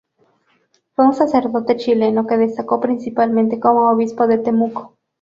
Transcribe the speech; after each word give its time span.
Fue 0.95 1.05
un 1.05 1.13
sacerdote 1.13 1.75
chileno 1.77 2.25
que 2.25 2.35
destacó 2.35 2.79
principalmente 2.79 3.59
como 3.59 3.87
Obispo 3.87 4.25
de 4.25 4.39
Temuco. 4.39 4.97